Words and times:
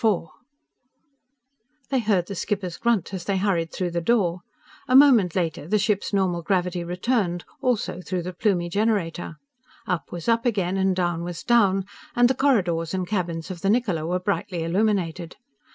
They 1.91 1.99
heard 1.99 2.25
the 2.25 2.33
skipper's 2.33 2.77
grunt 2.77 3.13
as 3.13 3.25
they 3.25 3.37
hurried 3.37 3.71
through 3.71 3.91
the 3.91 4.01
door. 4.01 4.39
A 4.87 4.95
moment 4.95 5.35
later 5.35 5.67
the 5.67 5.77
ship's 5.77 6.11
normal 6.11 6.41
gravity 6.41 6.83
returned 6.83 7.45
also 7.61 8.01
through 8.01 8.23
the 8.23 8.33
Plumie 8.33 8.67
generator. 8.71 9.35
Up 9.85 10.11
was 10.11 10.27
up 10.27 10.43
again, 10.43 10.75
and 10.75 10.95
down 10.95 11.21
was 11.23 11.43
down, 11.43 11.85
and 12.15 12.27
the 12.27 12.33
corridors 12.33 12.95
and 12.95 13.05
cabins 13.07 13.51
of 13.51 13.61
the 13.61 13.69
Niccola 13.69 14.07
were 14.07 14.17
brightly 14.17 14.63
illuminated. 14.63 15.35